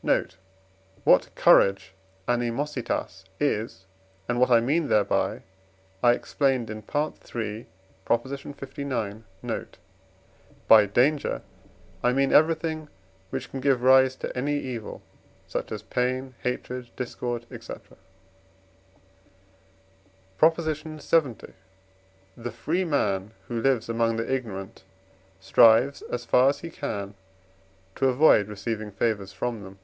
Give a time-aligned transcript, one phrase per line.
[0.00, 0.36] Note.
[1.02, 1.92] What courage
[2.28, 3.84] (animositas) is,
[4.28, 5.42] and what I mean thereby,
[6.04, 7.66] I explained in III.
[8.08, 8.46] lix.
[9.42, 9.76] note.
[10.68, 11.42] By danger
[12.04, 12.88] I mean everything,
[13.30, 15.02] which can give rise to any evil,
[15.48, 17.72] such as pain, hatred, discord, &c.
[20.38, 20.56] PROP.
[20.56, 21.52] LXX.
[22.36, 24.84] The free man, who lives among the ignorant,
[25.40, 27.14] strives, as far as he can,
[27.96, 29.80] to avoid receiving favours from them.